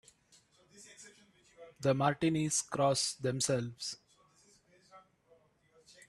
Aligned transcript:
The 1.79 1.93
Martinis 1.93 2.63
cross 2.63 3.13
themselves. 3.13 3.97